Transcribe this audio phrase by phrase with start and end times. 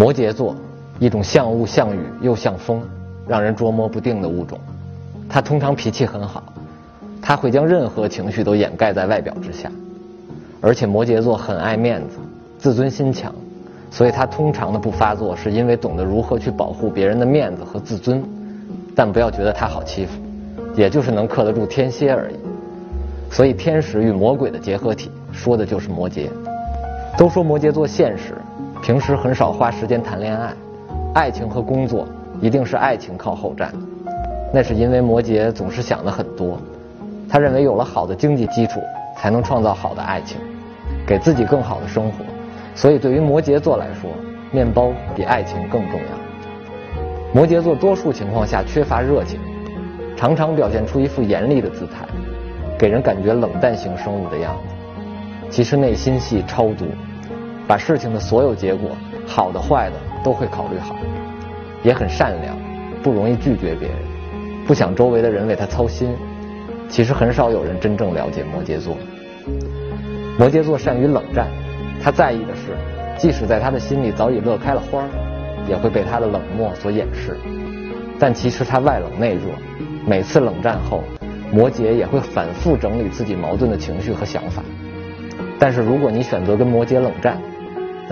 [0.00, 0.56] 摩羯座，
[0.98, 2.80] 一种像雾像雨又像风，
[3.28, 4.58] 让人捉摸不定的物种。
[5.28, 6.42] 他通常脾气很好，
[7.20, 9.70] 他会将任何情绪都掩盖在外表之下。
[10.62, 12.16] 而且摩羯座很爱面子，
[12.58, 13.30] 自尊心强，
[13.90, 18.24] 所以他通常的不发作是因为懂得如何去保护别人的面子和自尊。
[18.96, 20.12] 但不要觉得他好欺负，
[20.74, 22.36] 也就是能克得住天蝎而已。
[23.30, 26.30] 所以天使与魔鬼的结合体，说的就是摩羯。
[27.18, 28.32] 都说摩羯座现实。
[28.82, 30.52] 平时很少花时间谈恋爱，
[31.14, 32.08] 爱情和工作
[32.40, 33.72] 一定是爱情靠后站。
[34.52, 36.58] 那是因为摩羯总是想的很多，
[37.28, 38.80] 他认为有了好的经济基础，
[39.16, 40.38] 才能创造好的爱情，
[41.06, 42.24] 给自己更好的生活。
[42.74, 44.10] 所以对于摩羯座来说，
[44.50, 47.34] 面包比爱情更重要。
[47.34, 49.38] 摩羯座多数情况下缺乏热情，
[50.16, 52.06] 常常表现出一副严厉的姿态，
[52.78, 54.74] 给人感觉冷淡型生物的样子。
[55.50, 56.88] 其实内心戏超多。
[57.70, 58.90] 把事情的所有结果，
[59.24, 60.96] 好的坏的都会考虑好，
[61.84, 62.58] 也很善良，
[63.00, 63.96] 不容易拒绝别人，
[64.66, 66.12] 不想周围的人为他操心。
[66.88, 68.96] 其实很少有人真正了解摩羯座。
[70.36, 71.46] 摩羯座善于冷战，
[72.02, 72.76] 他在意的是，
[73.16, 75.04] 即使在他的心里早已乐开了花，
[75.68, 77.36] 也会被他的冷漠所掩饰。
[78.18, 79.42] 但其实他外冷内热，
[80.04, 81.04] 每次冷战后，
[81.52, 84.60] 摩羯也会反复整理自己矛盾的情绪和想法。
[85.56, 87.40] 但是如果你选择跟摩羯冷战，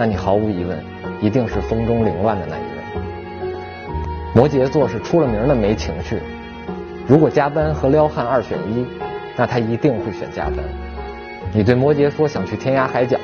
[0.00, 0.78] 那你毫无疑问，
[1.20, 2.68] 一定是风中凌乱的那一位。
[4.32, 6.20] 摩羯座是出了名的没情绪。
[7.08, 8.86] 如果加班和撩汉二选一，
[9.34, 10.58] 那他一定会选加班。
[11.52, 13.18] 你对摩羯说想去天涯海角，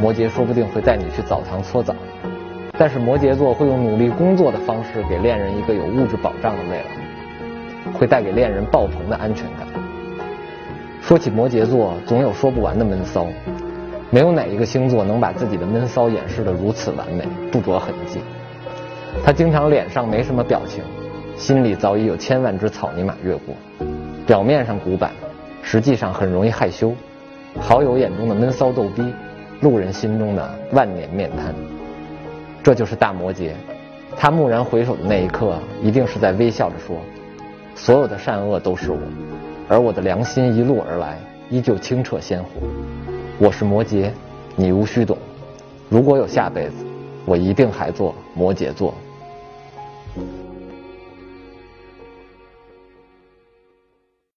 [0.00, 1.92] 摩羯说不定会带你去澡堂搓澡。
[2.78, 9.66] 但是摩羯座会用努力工作的方式给恋人一个有物质保障的未来，会带给恋人爆棚的安全感。
[11.00, 13.26] 说起摩羯座，总有说不完的闷骚。
[14.14, 18.20] 没有哪一个星座能把自己的闷骚掩饰得如此完美，不着痕迹。
[19.24, 20.84] 他经常脸上没什么表情，
[21.36, 23.56] 心里早已有千万只草泥马越过。
[24.24, 25.10] 表面上古板，
[25.62, 26.94] 实际上很容易害羞。
[27.58, 29.02] 好友眼中的闷骚逗逼，
[29.62, 31.52] 路人心中的万年面瘫。
[32.62, 33.50] 这就是大摩羯。
[34.16, 36.98] 他蓦然回首的那一刻，一定是在微笑着说
[37.74, 38.98] ：“所有的善恶都是我，
[39.68, 41.18] 而我的良心一路而来，
[41.50, 42.48] 依旧清澈鲜活。”
[43.36, 44.10] 我是摩羯，
[44.54, 45.18] 你无需懂。
[45.88, 46.74] 如果有下辈子，
[47.24, 48.94] 我一定还做摩羯座。